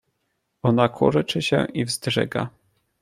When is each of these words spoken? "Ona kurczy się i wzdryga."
"Ona 0.63 0.89
kurczy 0.89 1.41
się 1.41 1.65
i 1.73 1.85
wzdryga." 1.85 2.49